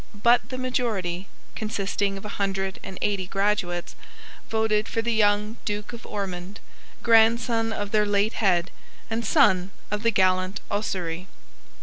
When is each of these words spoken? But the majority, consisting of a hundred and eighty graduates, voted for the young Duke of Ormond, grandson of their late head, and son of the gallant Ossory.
But 0.23 0.49
the 0.49 0.57
majority, 0.57 1.27
consisting 1.55 2.17
of 2.17 2.25
a 2.25 2.41
hundred 2.41 2.79
and 2.83 2.97
eighty 3.03 3.27
graduates, 3.27 3.93
voted 4.49 4.87
for 4.89 4.99
the 5.03 5.13
young 5.13 5.57
Duke 5.63 5.93
of 5.93 6.07
Ormond, 6.07 6.59
grandson 7.03 7.71
of 7.71 7.91
their 7.91 8.07
late 8.07 8.33
head, 8.33 8.71
and 9.11 9.23
son 9.23 9.69
of 9.91 10.01
the 10.01 10.09
gallant 10.09 10.59
Ossory. 10.71 11.27